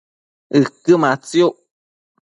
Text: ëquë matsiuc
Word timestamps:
ëquë 0.59 0.93
matsiuc 1.01 1.55